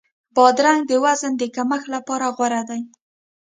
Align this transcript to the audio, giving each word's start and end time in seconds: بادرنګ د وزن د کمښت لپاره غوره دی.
بادرنګ 0.35 0.81
د 0.87 0.91
وزن 1.03 1.31
د 1.37 1.43
کمښت 1.55 1.87
لپاره 1.95 2.25
غوره 2.35 2.61
دی. 2.69 2.81